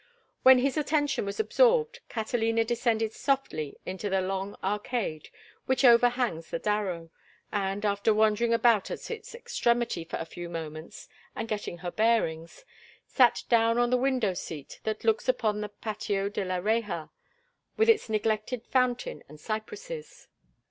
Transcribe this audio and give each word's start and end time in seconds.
When 0.41 0.57
his 0.57 0.77
attention 0.77 1.27
was 1.27 1.39
absorbed 1.39 1.99
Catalina 2.09 2.63
descended 2.65 3.13
softly 3.13 3.77
into 3.85 4.09
the 4.09 4.19
long 4.19 4.55
arcade 4.63 5.29
which 5.67 5.85
overhangs 5.85 6.49
the 6.49 6.57
Darro, 6.59 7.11
and, 7.53 7.85
after 7.85 8.11
wandering 8.11 8.51
about 8.51 8.89
at 8.89 9.11
its 9.11 9.35
extremity 9.35 10.03
for 10.03 10.17
a 10.17 10.25
few 10.25 10.49
moments 10.49 11.07
and 11.35 11.47
getting 11.47 11.77
her 11.77 11.91
bearings, 11.91 12.65
sat 13.05 13.43
down 13.47 13.77
on 13.77 13.91
the 13.91 13.95
window 13.95 14.33
seat 14.33 14.79
that 14.85 15.03
looks 15.03 15.29
upon 15.29 15.61
the 15.61 15.69
Patio 15.69 16.29
de 16.29 16.43
la 16.45 16.55
Reja, 16.55 17.11
with 17.77 17.87
its 17.87 18.09
neglected 18.09 18.65
fountain 18.65 19.21
and 19.29 19.39
cypresses. 19.39 20.27